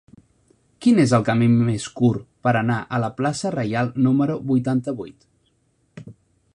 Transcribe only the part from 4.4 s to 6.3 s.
vuitanta-vuit?